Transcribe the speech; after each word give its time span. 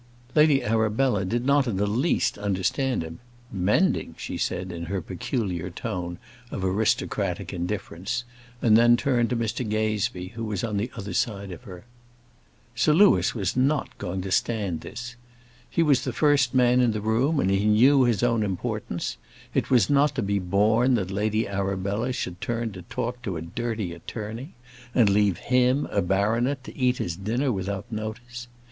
Lady 0.33 0.63
Arabella 0.63 1.23
did 1.23 1.45
not 1.45 1.67
in 1.67 1.77
the 1.77 1.85
least 1.85 2.35
understand 2.39 3.03
him. 3.03 3.19
"Mending!" 3.51 4.15
she 4.17 4.35
said, 4.35 4.71
in 4.71 4.85
her 4.85 4.99
peculiar 4.99 5.69
tone 5.69 6.17
of 6.49 6.63
aristocratic 6.65 7.53
indifference; 7.53 8.23
and 8.63 8.75
then 8.75 8.97
turned 8.97 9.29
to 9.29 9.35
Mr 9.35 9.63
Gazebee, 9.63 10.29
who 10.29 10.43
was 10.43 10.63
on 10.63 10.77
the 10.77 10.89
other 10.97 11.13
side 11.13 11.51
of 11.51 11.65
her. 11.65 11.85
Sir 12.73 12.93
Louis 12.93 13.35
was 13.35 13.55
not 13.55 13.95
going 13.99 14.21
to 14.23 14.31
stand 14.31 14.81
this. 14.81 15.15
He 15.69 15.83
was 15.83 16.03
the 16.03 16.13
first 16.13 16.55
man 16.55 16.81
in 16.81 16.93
the 16.93 16.99
room, 17.01 17.39
and 17.39 17.51
he 17.51 17.65
knew 17.65 18.05
his 18.05 18.23
own 18.23 18.41
importance. 18.41 19.17
It 19.53 19.69
was 19.69 19.87
not 19.87 20.15
to 20.15 20.23
be 20.23 20.39
borne 20.39 20.95
that 20.95 21.11
Lady 21.11 21.47
Arabella 21.47 22.11
should 22.11 22.41
turn 22.41 22.71
to 22.71 22.81
talk 22.81 23.21
to 23.21 23.37
a 23.37 23.41
dirty 23.43 23.93
attorney, 23.93 24.53
and 24.95 25.11
leave 25.11 25.37
him, 25.37 25.87
a 25.91 26.01
baronet, 26.01 26.63
to 26.63 26.75
eat 26.75 26.97
his 26.97 27.15
dinner 27.15 27.51
without 27.51 27.85
notice. 27.91 28.47